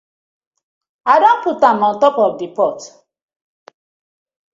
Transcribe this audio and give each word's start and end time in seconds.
I 1.05 1.15
don 1.19 1.43
put 1.43 1.63
am 1.63 1.77
for 1.77 1.83
on 1.85 1.99
top 1.99 2.17
of 2.17 2.39
the 2.39 2.47
pot. 2.47 2.81